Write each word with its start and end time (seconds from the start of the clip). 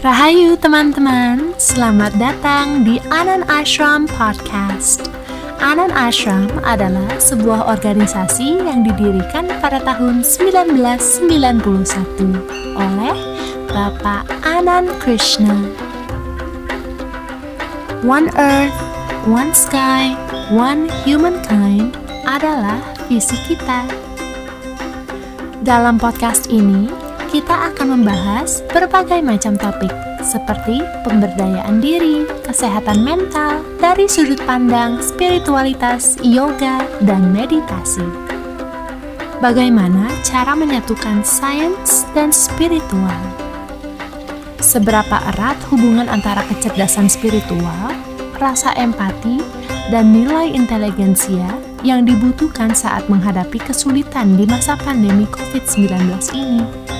Rahayu 0.00 0.56
teman-teman, 0.56 1.52
selamat 1.60 2.16
datang 2.16 2.88
di 2.88 2.96
Anan 3.12 3.44
Ashram 3.52 4.08
Podcast. 4.08 5.12
Anan 5.60 5.92
Ashram 5.92 6.48
adalah 6.64 7.20
sebuah 7.20 7.68
organisasi 7.68 8.64
yang 8.64 8.80
didirikan 8.80 9.44
pada 9.60 9.76
tahun 9.84 10.24
1991 10.24 12.80
oleh 12.80 13.16
Bapak 13.68 14.24
Anan 14.40 14.88
Krishna. 15.04 15.52
One 18.00 18.32
Earth, 18.40 18.80
One 19.28 19.52
Sky, 19.52 20.16
One 20.48 20.88
Humankind 21.04 21.92
adalah 22.24 22.80
visi 23.04 23.36
kita. 23.44 23.84
Dalam 25.60 26.00
podcast 26.00 26.48
ini, 26.48 26.88
kita 27.30 27.70
akan 27.70 28.02
membahas 28.02 28.58
berbagai 28.74 29.22
macam 29.22 29.54
topik 29.54 29.94
seperti 30.18 30.82
pemberdayaan 31.06 31.78
diri, 31.78 32.26
kesehatan 32.42 33.06
mental, 33.06 33.62
dari 33.78 34.10
sudut 34.10 34.42
pandang 34.42 34.98
spiritualitas, 34.98 36.18
yoga, 36.26 36.82
dan 37.06 37.30
meditasi. 37.30 38.02
Bagaimana 39.38 40.10
cara 40.26 40.58
menyatukan 40.58 41.22
sains 41.22 42.04
dan 42.12 42.34
spiritual? 42.34 43.16
Seberapa 44.60 45.16
erat 45.32 45.56
hubungan 45.72 46.10
antara 46.10 46.44
kecerdasan 46.50 47.08
spiritual, 47.08 47.94
rasa 48.42 48.74
empati, 48.76 49.40
dan 49.88 50.12
nilai 50.12 50.50
inteligensia 50.50 51.48
yang 51.80 52.04
dibutuhkan 52.04 52.76
saat 52.76 53.08
menghadapi 53.08 53.56
kesulitan 53.62 54.36
di 54.36 54.44
masa 54.44 54.76
pandemi 54.76 55.24
COVID-19 55.30 55.88
ini? 56.36 56.99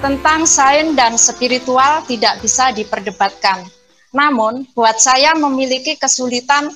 Tentang 0.00 0.48
sains 0.48 0.96
dan 0.96 1.20
spiritual 1.20 2.00
tidak 2.08 2.40
bisa 2.40 2.72
diperdebatkan. 2.72 3.68
Namun, 4.16 4.64
buat 4.72 4.96
saya 4.96 5.36
memiliki 5.36 6.00
kesulitan 6.00 6.72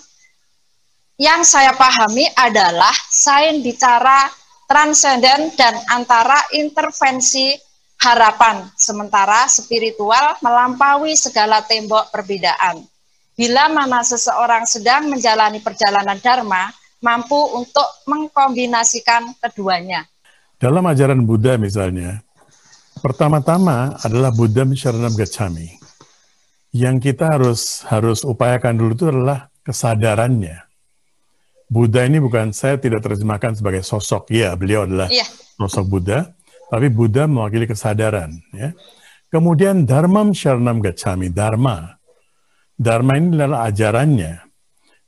yang 1.16 1.40
saya 1.40 1.72
pahami 1.72 2.28
adalah 2.36 2.92
sains 3.08 3.64
bicara 3.64 4.28
transenden 4.68 5.56
dan 5.56 5.72
antara 5.88 6.36
intervensi 6.52 7.56
harapan, 8.04 8.68
sementara 8.76 9.48
spiritual 9.48 10.36
melampaui 10.44 11.16
segala 11.16 11.64
tembok 11.64 12.12
perbedaan. 12.12 12.84
Bila 13.34 13.72
mana 13.72 14.04
seseorang 14.04 14.68
sedang 14.68 15.08
menjalani 15.08 15.64
perjalanan 15.64 16.20
dharma, 16.20 16.70
mampu 17.00 17.40
untuk 17.56 17.88
mengkombinasikan 18.04 19.32
keduanya. 19.40 20.04
Dalam 20.60 20.84
ajaran 20.86 21.24
Buddha 21.24 21.58
misalnya, 21.58 22.22
Pertama-tama 23.04 24.00
adalah 24.00 24.32
Buddha 24.32 24.64
Sharanam 24.72 25.12
Gacchami. 25.12 25.76
Yang 26.72 27.12
kita 27.12 27.36
harus 27.36 27.84
harus 27.84 28.24
upayakan 28.24 28.80
dulu 28.80 28.96
itu 28.96 29.06
adalah 29.12 29.52
kesadarannya. 29.60 30.64
Buddha 31.68 32.08
ini 32.08 32.16
bukan 32.16 32.56
saya 32.56 32.80
tidak 32.80 33.04
terjemahkan 33.04 33.60
sebagai 33.60 33.84
sosok, 33.84 34.32
ya 34.32 34.56
beliau 34.56 34.88
adalah 34.88 35.12
yeah. 35.12 35.28
sosok 35.60 35.84
Buddha, 35.84 36.32
tapi 36.72 36.88
Buddha 36.88 37.28
mewakili 37.28 37.68
kesadaran. 37.68 38.40
Ya. 38.56 38.72
Kemudian 39.28 39.84
Dharma 39.84 40.24
Sharanam 40.32 40.80
Gacchami, 40.80 41.28
Dharma. 41.28 42.00
Dharma 42.72 43.20
ini 43.20 43.36
adalah 43.36 43.68
ajarannya. 43.68 44.48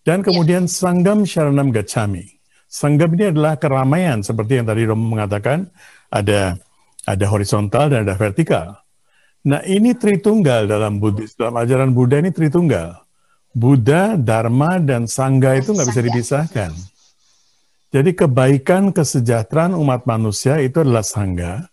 Dan 0.05 0.21
kemudian 0.21 0.69
yeah. 0.69 0.77
Sanggam 0.85 1.25
Sharanam 1.25 1.73
Gacchami. 1.73 2.29
Sanggam 2.69 3.17
ini 3.17 3.33
adalah 3.33 3.57
keramaian, 3.57 4.21
seperti 4.21 4.61
yang 4.61 4.69
tadi 4.69 4.85
Romo 4.85 5.17
mengatakan, 5.17 5.73
ada 6.13 6.61
ada 7.07 7.25
horizontal 7.31 7.95
dan 7.95 8.03
ada 8.03 8.19
vertikal. 8.19 8.83
Nah 9.47 9.63
ini 9.63 9.95
Tritunggal 9.95 10.67
dalam 10.67 10.99
Buddhis, 10.99 11.39
dalam 11.39 11.55
ajaran 11.55 11.95
Buddha 11.95 12.19
ini 12.19 12.35
Tritunggal. 12.35 12.99
Buddha, 13.57 14.19
Dharma, 14.19 14.77
dan 14.83 15.09
Sangha 15.09 15.57
itu 15.57 15.73
nggak 15.73 15.89
bisa 15.89 16.03
dipisahkan. 16.05 16.71
Jadi 17.95 18.11
kebaikan 18.13 18.93
kesejahteraan 18.93 19.73
umat 19.79 20.05
manusia 20.05 20.61
itu 20.61 20.83
adalah 20.85 21.07
Sangha. 21.07 21.71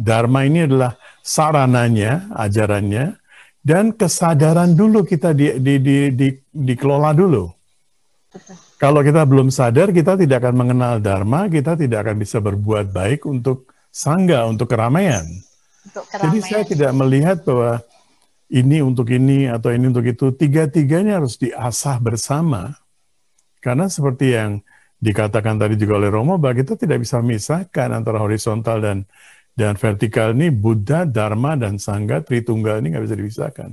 Dharma 0.00 0.48
ini 0.48 0.64
adalah 0.64 0.96
sarananya, 1.20 2.32
ajarannya, 2.32 3.20
dan 3.60 3.92
kesadaran 3.92 4.72
dulu 4.72 5.02
kita 5.04 5.34
di, 5.36 5.58
di, 5.60 5.74
di, 5.82 5.96
di, 6.14 6.28
dikelola 6.54 7.12
dulu. 7.12 7.50
Kalau 8.76 9.00
kita 9.00 9.24
belum 9.24 9.48
sadar, 9.52 9.90
kita 9.90 10.16
tidak 10.16 10.44
akan 10.44 10.54
mengenal 10.56 11.02
Dharma, 11.02 11.50
kita 11.52 11.76
tidak 11.76 12.06
akan 12.06 12.16
bisa 12.16 12.40
berbuat 12.40 12.92
baik 12.92 13.28
untuk 13.28 13.75
sangga 13.96 14.44
untuk 14.44 14.68
keramaian. 14.68 15.24
untuk 15.88 16.04
keramaian. 16.12 16.28
Jadi 16.28 16.38
saya 16.44 16.64
tidak 16.68 16.92
melihat 16.92 17.40
bahwa 17.48 17.80
ini 18.52 18.84
untuk 18.84 19.08
ini 19.08 19.48
atau 19.48 19.72
ini 19.72 19.88
untuk 19.88 20.04
itu. 20.04 20.28
Tiga-tiganya 20.36 21.16
harus 21.16 21.40
diasah 21.40 21.96
bersama. 21.96 22.76
Karena 23.64 23.88
seperti 23.88 24.36
yang 24.36 24.60
dikatakan 25.00 25.56
tadi 25.56 25.80
juga 25.80 25.98
oleh 25.98 26.12
Romo, 26.12 26.36
bahwa 26.36 26.60
kita 26.60 26.76
tidak 26.76 27.02
bisa 27.02 27.18
memisahkan 27.24 27.88
antara 27.90 28.20
horizontal 28.20 28.78
dan 28.84 28.98
dan 29.56 29.72
vertikal 29.80 30.36
ini 30.36 30.52
Buddha, 30.52 31.08
Dharma, 31.08 31.56
dan 31.56 31.80
Sangga, 31.80 32.20
Tritunggal 32.20 32.84
ini 32.84 32.92
nggak 32.92 33.04
bisa 33.08 33.16
dipisahkan. 33.16 33.70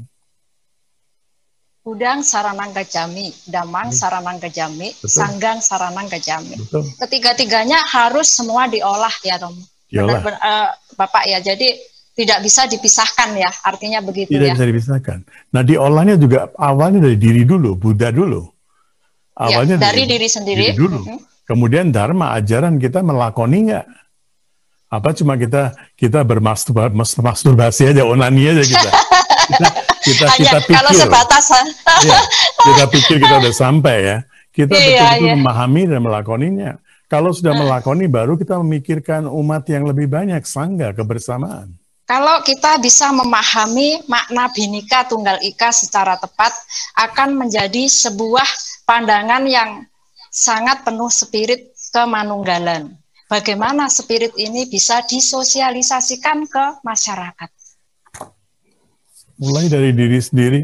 Udang 1.83 2.23
saranang 2.23 2.72
gajami, 2.72 3.28
damang 3.44 3.91
saranang 3.91 4.39
gajami, 4.39 4.95
sanggang 5.03 5.59
saranang 5.59 6.07
gajami. 6.07 6.56
Ketiga-tiganya 6.95 7.83
harus 7.91 8.31
semua 8.31 8.72
diolah 8.72 9.12
ya 9.28 9.35
Romo 9.35 9.72
benar, 10.01 10.25
benar 10.25 10.39
uh, 10.41 10.69
Bapak 10.97 11.29
ya. 11.29 11.37
Jadi 11.37 11.77
tidak 12.13 12.45
bisa 12.45 12.69
dipisahkan 12.69 13.29
ya, 13.37 13.49
artinya 13.65 14.01
begitu 14.01 14.33
tidak 14.33 14.41
ya. 14.41 14.53
Tidak 14.53 14.57
bisa 14.57 14.65
dipisahkan. 14.69 15.17
Nah 15.53 15.61
diolahnya 15.61 16.15
juga 16.17 16.49
awalnya 16.57 17.05
dari 17.05 17.17
diri 17.17 17.45
dulu, 17.45 17.77
Buddha 17.77 18.09
dulu. 18.09 18.45
Ya, 19.33 19.57
awalnya 19.57 19.77
ya, 19.77 19.89
dari, 19.89 20.05
dari 20.05 20.17
diri 20.17 20.27
sendiri. 20.29 20.65
Diri 20.73 20.77
dulu. 20.77 21.01
Hmm. 21.01 21.21
Kemudian 21.43 21.89
Dharma 21.89 22.37
ajaran 22.37 22.77
kita 22.77 23.01
melakoni 23.01 23.69
nggak? 23.69 23.85
Apa 24.93 25.09
cuma 25.17 25.33
kita 25.41 25.73
kita 25.97 26.21
bermasturbasi 26.21 27.97
aja, 27.97 28.05
onani 28.05 28.45
aja 28.45 28.61
kita. 28.61 28.89
kita 29.49 29.67
kita, 30.05 30.25
Hanya, 30.29 30.37
kita 30.37 30.57
pikir. 30.69 30.77
Kalau 30.77 30.91
sebatas. 30.93 31.45
ya, 32.05 32.19
kita 32.61 32.83
pikir 32.93 33.15
kita 33.17 33.35
udah 33.41 33.53
sampai 33.57 33.97
ya. 34.05 34.17
Kita 34.53 34.69
iya, 34.77 34.85
betul-betul 35.01 35.25
iya. 35.25 35.33
memahami 35.33 35.81
dan 35.89 35.99
melakoninya. 36.05 36.71
Kalau 37.13 37.29
sudah 37.29 37.53
melakoni, 37.53 38.09
baru 38.09 38.34
kita 38.34 38.57
memikirkan 38.57 39.29
umat 39.29 39.69
yang 39.69 39.85
lebih 39.85 40.09
banyak, 40.09 40.41
sangga, 40.50 40.97
kebersamaan. 40.97 41.69
Kalau 42.09 42.41
kita 42.41 42.81
bisa 42.81 43.13
memahami 43.13 44.01
makna 44.09 44.50
binika 44.50 45.06
tunggal 45.06 45.38
ika 45.46 45.69
secara 45.69 46.18
tepat, 46.18 46.50
akan 46.97 47.38
menjadi 47.38 47.85
sebuah 47.85 48.50
pandangan 48.90 49.46
yang 49.46 49.85
sangat 50.34 50.81
penuh 50.81 51.13
spirit 51.13 51.78
kemanunggalan. 51.94 52.97
Bagaimana 53.30 53.94
spirit 53.94 54.34
ini 54.34 54.66
bisa 54.66 55.06
disosialisasikan 55.06 56.50
ke 56.50 56.66
masyarakat? 56.81 57.50
Mulai 59.38 59.69
dari 59.69 59.94
diri 59.94 60.18
sendiri. 60.18 60.62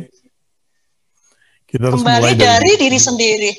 Kita 1.69 1.93
harus 1.93 2.01
Kembali 2.01 2.21
mulai 2.25 2.33
dari, 2.33 2.41
dari 2.41 2.71
diri 2.81 2.97
sendiri, 2.97 3.51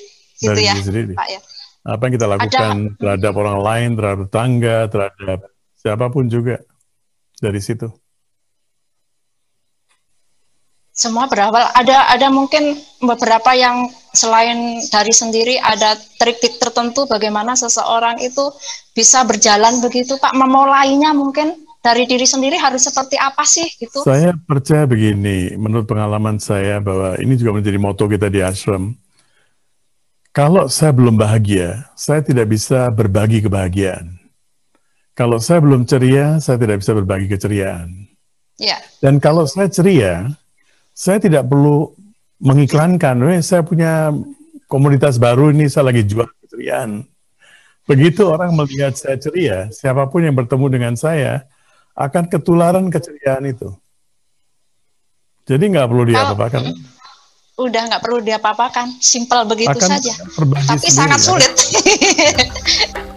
gitu 0.42 0.50
dari 0.50 0.66
ya, 0.66 0.74
diri 0.74 0.82
sendiri. 0.90 1.14
Pak 1.14 1.28
ya 1.30 1.40
apa 1.80 2.02
yang 2.06 2.14
kita 2.20 2.28
lakukan 2.28 2.76
Ada. 2.76 2.96
terhadap 3.00 3.32
orang 3.40 3.58
lain, 3.64 3.88
terhadap 3.96 4.28
tangga, 4.28 4.78
terhadap 4.92 5.40
siapa 5.80 6.06
pun 6.12 6.28
juga 6.28 6.60
dari 7.40 7.60
situ. 7.60 7.88
Semua 10.92 11.24
berawal 11.32 11.64
ada 11.72 12.12
ada 12.12 12.28
mungkin 12.28 12.76
beberapa 13.00 13.56
yang 13.56 13.88
selain 14.12 14.84
dari 14.92 15.14
sendiri 15.16 15.56
ada 15.56 15.96
trik-trik 16.20 16.60
tertentu 16.60 17.08
bagaimana 17.08 17.56
seseorang 17.56 18.20
itu 18.20 18.52
bisa 18.92 19.24
berjalan 19.24 19.80
begitu 19.80 20.20
Pak 20.20 20.36
memulainya 20.36 21.16
mungkin 21.16 21.56
dari 21.80 22.04
diri 22.04 22.28
sendiri 22.28 22.60
harus 22.60 22.84
seperti 22.84 23.16
apa 23.16 23.40
sih 23.48 23.64
gitu? 23.80 24.04
Saya 24.04 24.36
percaya 24.36 24.84
begini, 24.84 25.56
menurut 25.56 25.88
pengalaman 25.88 26.36
saya 26.36 26.76
bahwa 26.84 27.16
ini 27.16 27.32
juga 27.40 27.56
menjadi 27.56 27.80
moto 27.80 28.04
kita 28.04 28.28
di 28.28 28.44
ashram 28.44 28.92
kalau 30.30 30.70
saya 30.70 30.94
belum 30.94 31.18
bahagia, 31.18 31.90
saya 31.98 32.22
tidak 32.22 32.54
bisa 32.54 32.86
berbagi 32.94 33.42
kebahagiaan. 33.42 34.14
Kalau 35.18 35.42
saya 35.42 35.58
belum 35.58 35.84
ceria, 35.90 36.38
saya 36.38 36.54
tidak 36.54 36.80
bisa 36.86 36.94
berbagi 36.94 37.26
keceriaan. 37.26 38.06
Yeah. 38.56 38.78
Dan 39.02 39.18
kalau 39.18 39.44
saya 39.50 39.66
ceria, 39.66 40.30
saya 40.94 41.18
tidak 41.18 41.50
perlu 41.50 41.92
mengiklankan, 42.38 43.18
eh, 43.26 43.42
saya 43.42 43.66
punya 43.66 44.14
komunitas 44.70 45.18
baru 45.18 45.50
ini, 45.50 45.66
saya 45.66 45.90
lagi 45.90 46.06
jual 46.06 46.30
keceriaan. 46.46 47.04
Begitu 47.90 48.22
orang 48.30 48.54
melihat 48.54 48.94
saya 48.94 49.18
ceria, 49.18 49.66
siapa 49.74 50.06
pun 50.06 50.22
yang 50.22 50.38
bertemu 50.38 50.66
dengan 50.70 50.94
saya 50.94 51.42
akan 51.98 52.30
ketularan 52.30 52.86
keceriaan 52.86 53.50
itu. 53.50 53.74
Jadi 55.50 55.74
nggak 55.74 55.90
perlu 55.90 56.04
diapa-apakan. 56.06 56.62
Oh 56.70 56.99
udah 57.60 57.92
nggak 57.92 58.00
perlu 58.00 58.24
diapa-apakan, 58.24 58.96
simpel 58.98 59.44
begitu 59.44 59.76
Akan 59.76 60.00
saja. 60.00 60.16
Tapi 60.64 60.88
sangat 60.88 61.20
ya. 61.20 61.26
sulit. 61.28 61.52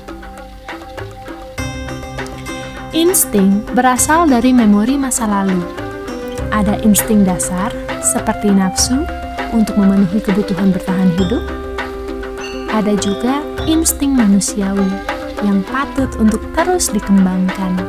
Insting 2.93 3.65
berasal 3.73 4.29
dari 4.29 4.53
memori 4.53 5.01
masa 5.01 5.25
lalu. 5.25 5.57
Ada 6.53 6.77
insting 6.85 7.25
dasar 7.25 7.73
seperti 8.05 8.53
nafsu 8.53 9.01
untuk 9.49 9.73
memenuhi 9.81 10.21
kebutuhan 10.21 10.69
bertahan 10.69 11.09
hidup. 11.17 11.41
Ada 12.69 12.93
juga 13.01 13.41
insting 13.65 14.13
manusiawi 14.13 14.85
yang 15.41 15.65
patut 15.65 16.13
untuk 16.21 16.45
terus 16.53 16.93
dikembangkan. 16.93 17.81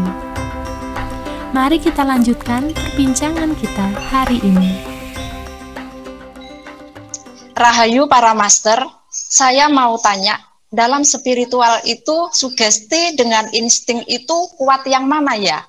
Mari 1.51 1.77
kita 1.83 2.07
lanjutkan 2.07 2.71
perbincangan 2.71 3.59
kita 3.59 3.91
hari 4.07 4.39
ini. 4.39 4.79
Rahayu 7.59 8.07
para 8.07 8.31
master, 8.31 9.00
saya 9.31 9.71
mau 9.71 9.95
tanya, 9.95 10.35
dalam 10.67 11.07
spiritual 11.07 11.79
itu 11.87 12.27
sugesti 12.35 13.15
dengan 13.15 13.47
insting 13.55 14.03
itu 14.11 14.37
kuat 14.59 14.83
yang 14.91 15.07
mana 15.07 15.39
ya? 15.39 15.63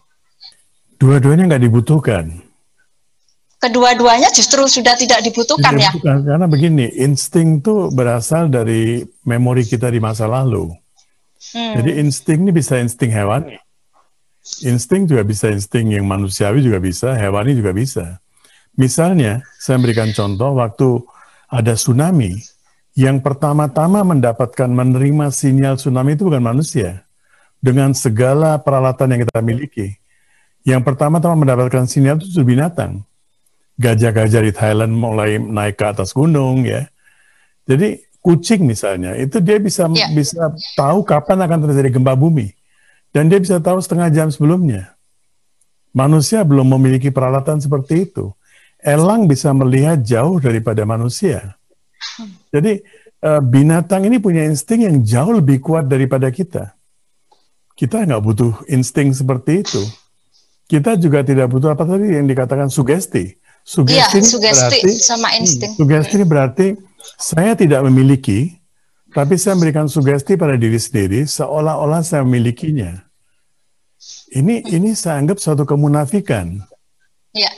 Dua-duanya 0.98 1.46
nggak 1.46 1.62
dibutuhkan. 1.70 2.42
Kedua-duanya 3.62 4.34
justru 4.34 4.66
sudah 4.66 4.98
tidak 4.98 5.22
dibutuhkan 5.22 5.78
tidak 5.78 5.82
ya? 5.86 5.90
Dibutuhkan. 5.94 6.18
Karena 6.26 6.46
begini, 6.50 6.86
insting 6.98 7.62
itu 7.62 7.94
berasal 7.94 8.50
dari 8.50 9.06
memori 9.22 9.62
kita 9.62 9.86
di 9.86 10.02
masa 10.02 10.26
lalu. 10.26 10.74
Hmm. 11.54 11.78
Jadi 11.78 12.02
insting 12.02 12.42
ini 12.42 12.50
bisa 12.50 12.82
insting 12.82 13.14
hewani. 13.14 13.62
Insting 14.66 15.06
juga 15.06 15.22
bisa 15.22 15.46
insting 15.54 15.94
yang 15.94 16.02
manusiawi 16.02 16.66
juga 16.66 16.82
bisa, 16.82 17.14
hewani 17.14 17.54
juga 17.54 17.70
bisa. 17.70 18.18
Misalnya, 18.74 19.46
saya 19.62 19.78
berikan 19.78 20.10
contoh 20.10 20.58
waktu 20.58 20.98
ada 21.46 21.78
tsunami, 21.78 22.42
yang 22.92 23.24
pertama-tama 23.24 24.04
mendapatkan 24.04 24.68
menerima 24.68 25.32
sinyal 25.32 25.80
tsunami 25.80 26.12
itu 26.12 26.28
bukan 26.28 26.44
manusia. 26.44 27.08
Dengan 27.62 27.94
segala 27.94 28.58
peralatan 28.58 29.16
yang 29.16 29.20
kita 29.24 29.38
miliki. 29.40 29.88
Yang 30.66 30.82
pertama-tama 30.92 31.38
mendapatkan 31.46 31.88
sinyal 31.88 32.20
itu 32.20 32.42
binatang. 32.44 33.06
Gajah-gajah 33.80 34.42
di 34.44 34.52
Thailand 34.52 34.92
mulai 34.92 35.40
naik 35.40 35.80
ke 35.80 35.84
atas 35.88 36.12
gunung 36.12 36.66
ya. 36.66 36.90
Jadi 37.64 38.02
kucing 38.18 38.66
misalnya, 38.66 39.14
itu 39.16 39.38
dia 39.38 39.56
bisa 39.62 39.86
yeah. 39.94 40.10
bisa 40.10 40.52
tahu 40.74 41.06
kapan 41.06 41.38
akan 41.46 41.70
terjadi 41.70 41.96
gempa 41.96 42.12
bumi. 42.12 42.52
Dan 43.14 43.30
dia 43.30 43.38
bisa 43.38 43.62
tahu 43.62 43.78
setengah 43.80 44.10
jam 44.12 44.28
sebelumnya. 44.28 44.92
Manusia 45.92 46.40
belum 46.42 46.76
memiliki 46.76 47.12
peralatan 47.12 47.60
seperti 47.60 48.08
itu. 48.08 48.32
Elang 48.82 49.30
bisa 49.30 49.52
melihat 49.54 50.00
jauh 50.02 50.40
daripada 50.42 50.82
manusia. 50.82 51.54
Jadi 52.52 52.82
uh, 53.24 53.40
binatang 53.40 54.04
ini 54.06 54.18
punya 54.18 54.44
insting 54.44 54.86
yang 54.86 54.96
jauh 55.02 55.32
lebih 55.38 55.62
kuat 55.62 55.88
daripada 55.88 56.28
kita. 56.28 56.74
Kita 57.72 58.04
nggak 58.04 58.22
butuh 58.22 58.52
insting 58.68 59.16
seperti 59.16 59.64
itu. 59.64 59.82
Kita 60.68 60.96
juga 60.96 61.20
tidak 61.24 61.52
butuh 61.52 61.72
apa 61.72 61.84
tadi 61.84 62.16
yang 62.16 62.28
dikatakan 62.28 62.68
sugesti. 62.72 63.36
Sugesti, 63.62 64.18
ya, 64.18 64.26
sugesti 64.26 64.78
berarti, 64.82 64.90
sama 64.98 65.28
hmm, 65.30 65.38
insting. 65.38 65.72
Sugesti 65.78 66.22
berarti 66.26 66.66
saya 67.18 67.54
tidak 67.54 67.86
memiliki, 67.86 68.58
tapi 69.14 69.38
saya 69.38 69.54
memberikan 69.54 69.86
sugesti 69.86 70.34
pada 70.34 70.58
diri 70.58 70.80
sendiri 70.80 71.22
seolah-olah 71.28 72.02
saya 72.02 72.26
memilikinya. 72.26 73.06
Ini 74.32 74.66
ini 74.72 74.96
saya 74.98 75.20
anggap 75.22 75.38
suatu 75.38 75.62
kemunafikan. 75.62 76.58
Ya. 77.36 77.52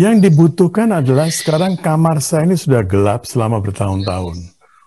Yang 0.00 0.32
dibutuhkan 0.32 0.88
adalah 0.88 1.28
sekarang 1.28 1.76
kamar 1.76 2.24
saya 2.24 2.48
ini 2.48 2.56
sudah 2.56 2.80
gelap 2.80 3.28
selama 3.28 3.60
bertahun-tahun. 3.60 4.40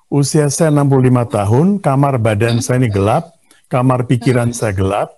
Usia 0.09 0.49
saya 0.49 0.73
65 0.73 1.29
tahun, 1.29 1.67
kamar 1.77 2.17
badan 2.17 2.57
saya 2.57 2.81
ini 2.81 2.89
gelap, 2.89 3.37
kamar 3.69 4.09
pikiran 4.09 4.49
saya 4.49 4.73
gelap, 4.73 5.13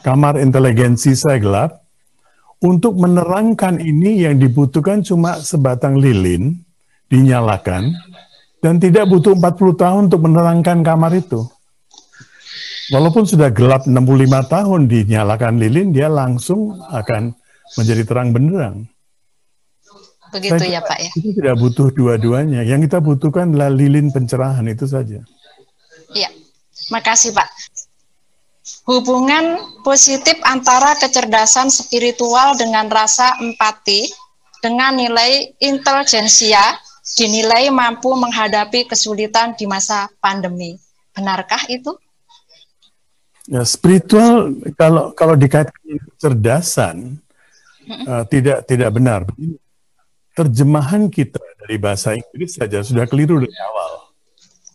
kamar 0.00 0.40
inteligensi 0.40 1.12
saya 1.12 1.36
gelap. 1.36 1.84
Untuk 2.58 2.96
menerangkan 2.96 3.78
ini 3.78 4.24
yang 4.24 4.40
dibutuhkan 4.40 5.04
cuma 5.04 5.38
sebatang 5.38 6.00
lilin, 6.00 6.58
dinyalakan, 7.12 7.94
dan 8.64 8.80
tidak 8.80 9.12
butuh 9.12 9.36
40 9.36 9.76
tahun 9.78 10.00
untuk 10.08 10.24
menerangkan 10.24 10.80
kamar 10.82 11.12
itu. 11.14 11.44
Walaupun 12.90 13.28
sudah 13.28 13.52
gelap 13.52 13.84
65 13.84 13.92
tahun 14.48 14.80
dinyalakan 14.88 15.60
lilin, 15.60 15.92
dia 15.92 16.08
langsung 16.08 16.80
akan 16.88 17.36
menjadi 17.76 18.02
terang 18.08 18.32
benderang. 18.32 18.88
Begitu 20.32 20.60
Saya, 20.60 20.78
ya 20.78 20.80
Pak 20.84 20.98
ya. 21.00 21.10
Kita 21.14 21.30
tidak 21.40 21.56
butuh 21.56 21.88
dua-duanya. 21.92 22.60
Yang 22.64 22.90
kita 22.90 22.98
butuhkan 23.00 23.52
adalah 23.54 23.72
lilin 23.72 24.12
pencerahan 24.12 24.66
itu 24.68 24.84
saja. 24.84 25.20
Iya. 26.12 26.30
Makasih 26.92 27.32
Pak. 27.32 27.48
Hubungan 28.88 29.60
positif 29.84 30.36
antara 30.44 30.96
kecerdasan 30.96 31.68
spiritual 31.68 32.56
dengan 32.56 32.88
rasa 32.88 33.36
empati 33.40 34.08
dengan 34.64 34.96
nilai 34.96 35.52
intelijensia 35.60 36.60
dinilai 37.16 37.72
mampu 37.72 38.12
menghadapi 38.12 38.88
kesulitan 38.88 39.56
di 39.56 39.64
masa 39.64 40.08
pandemi. 40.20 40.76
Benarkah 41.16 41.64
itu? 41.72 41.96
Ya, 43.48 43.64
spiritual 43.64 44.52
kalau 44.76 45.16
kalau 45.16 45.32
dikaitkan 45.32 45.96
kecerdasan 46.12 47.16
hmm. 47.88 48.04
uh, 48.04 48.24
tidak 48.28 48.68
tidak 48.68 48.92
benar 48.92 49.24
terjemahan 50.38 51.10
kita 51.10 51.42
dari 51.58 51.74
bahasa 51.82 52.14
Inggris 52.14 52.54
saja 52.54 52.78
sudah 52.86 53.10
keliru 53.10 53.42
dari 53.42 53.58
awal. 53.58 53.92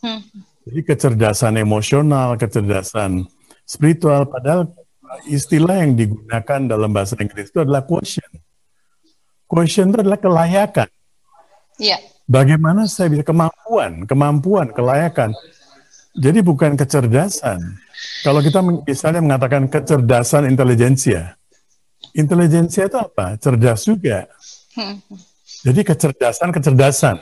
Hmm. 0.04 0.22
Jadi 0.68 0.80
kecerdasan 0.84 1.56
emosional, 1.56 2.36
kecerdasan 2.36 3.24
spiritual, 3.64 4.28
padahal 4.28 4.68
istilah 5.32 5.80
yang 5.80 5.96
digunakan 5.96 6.60
dalam 6.68 6.92
bahasa 6.92 7.16
Inggris 7.16 7.48
itu 7.48 7.64
adalah 7.64 7.88
quotient. 7.88 8.34
Quotient 9.48 9.96
itu 9.96 9.98
adalah 10.04 10.20
kelayakan. 10.20 10.90
Yeah. 11.80 12.04
Bagaimana 12.28 12.88
saya 12.88 13.12
bisa 13.12 13.24
kemampuan, 13.24 14.04
kemampuan, 14.04 14.72
kelayakan. 14.72 15.32
Jadi 16.16 16.40
bukan 16.44 16.76
kecerdasan. 16.76 17.60
Kalau 18.24 18.40
kita 18.44 18.60
misalnya 18.64 19.20
mengatakan 19.24 19.68
kecerdasan 19.68 20.48
intelijensia, 20.48 21.36
intelijensia 22.16 22.88
itu 22.88 22.98
apa? 23.00 23.36
Cerdas 23.40 23.88
juga. 23.88 24.28
Hmm. 24.76 25.00
Jadi 25.62 25.82
kecerdasan 25.86 26.50
kecerdasan. 26.50 27.22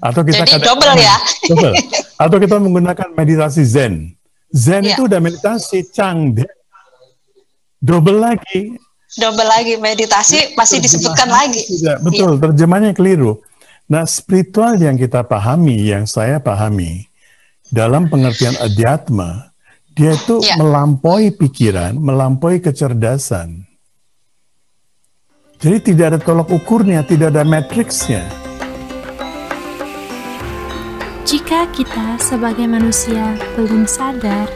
Atau 0.00 0.22
kita 0.24 0.46
Jadi 0.46 0.64
double 0.64 0.94
ya. 0.96 1.16
Double. 1.50 1.74
Atau 2.16 2.36
kita 2.40 2.56
menggunakan 2.56 3.08
meditasi 3.12 3.66
Zen. 3.66 4.14
Zen 4.48 4.86
ya. 4.86 4.96
itu 4.96 5.10
udah 5.10 5.20
meditasi 5.20 5.84
Changde. 5.90 6.46
Double 7.82 8.16
lagi. 8.16 8.76
Double 9.18 9.44
lagi 9.44 9.74
meditasi 9.76 10.54
masih 10.54 10.78
disebutkan 10.78 11.26
lagi. 11.26 11.60
Tidak, 11.66 12.06
betul, 12.06 12.38
ya. 12.38 12.48
terjemahnya 12.48 12.92
keliru. 12.94 13.42
Nah, 13.90 14.06
spiritual 14.06 14.78
yang 14.78 14.94
kita 14.94 15.26
pahami, 15.26 15.90
yang 15.90 16.06
saya 16.06 16.38
pahami 16.38 17.10
dalam 17.74 18.06
pengertian 18.06 18.54
adhyatma, 18.62 19.50
dia 19.98 20.14
itu 20.14 20.38
ya. 20.42 20.54
melampaui 20.54 21.34
pikiran, 21.34 21.98
melampaui 21.98 22.62
kecerdasan. 22.62 23.66
Jadi 25.60 25.92
tidak 25.92 26.16
ada 26.16 26.18
tolok 26.24 26.56
ukurnya, 26.56 27.04
tidak 27.04 27.36
ada 27.36 27.44
matriksnya. 27.44 28.24
Jika 31.28 31.68
kita 31.76 32.16
sebagai 32.16 32.64
manusia 32.64 33.36
belum 33.60 33.84
sadar, 33.84 34.48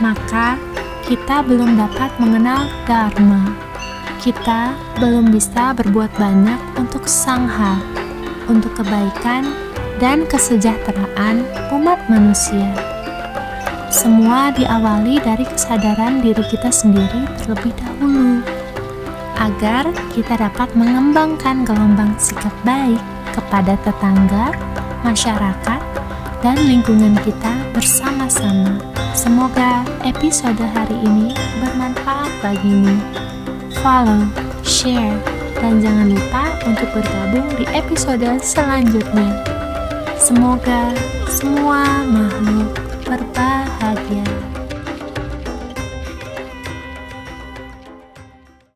maka 0.00 0.56
kita 1.04 1.44
belum 1.44 1.76
dapat 1.76 2.08
mengenal 2.16 2.72
Dharma. 2.88 3.52
Kita 4.24 4.72
belum 4.96 5.28
bisa 5.28 5.76
berbuat 5.76 6.08
banyak 6.16 6.80
untuk 6.80 7.04
sangha, 7.04 7.76
untuk 8.48 8.72
kebaikan 8.80 9.52
dan 10.00 10.24
kesejahteraan 10.24 11.44
umat 11.68 12.00
manusia. 12.08 12.72
Semua 13.92 14.56
diawali 14.56 15.20
dari 15.20 15.44
kesadaran 15.44 16.24
diri 16.24 16.40
kita 16.48 16.72
sendiri 16.72 17.28
terlebih 17.44 17.76
dahulu 17.76 18.55
agar 19.46 19.86
kita 20.10 20.34
dapat 20.34 20.74
mengembangkan 20.74 21.62
gelombang 21.62 22.10
sikap 22.18 22.50
baik 22.66 22.98
kepada 23.30 23.78
tetangga, 23.86 24.50
masyarakat, 25.06 25.80
dan 26.42 26.56
lingkungan 26.66 27.14
kita 27.22 27.54
bersama-sama. 27.70 28.74
Semoga 29.14 29.86
episode 30.02 30.58
hari 30.58 30.98
ini 31.06 31.30
bermanfaat 31.62 32.30
bagimu. 32.42 32.98
Follow, 33.80 34.26
share, 34.66 35.14
Dan 35.56 35.80
jangan 35.80 36.12
lupa 36.12 36.52
untuk 36.68 36.84
bergabung 36.92 37.48
di 37.56 37.64
episode 37.72 38.28
selanjutnya. 38.44 39.40
Semoga 40.20 40.92
semua 41.32 42.04
makhluk 42.04 42.76